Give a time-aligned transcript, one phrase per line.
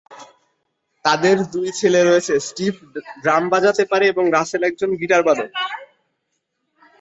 [1.05, 2.73] তাদের দুই ছেলে রয়েছে, স্টিভ
[3.23, 5.49] ড্রাম বাজাতে পারে এবং রাসেল একজন গিটারবাদক।